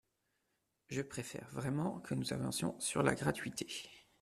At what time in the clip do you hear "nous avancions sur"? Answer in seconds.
2.15-3.03